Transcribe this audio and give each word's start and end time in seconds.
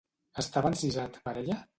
Estava 0.43 0.71
encisat 0.73 1.19
per 1.27 1.35
ella? 1.43 1.59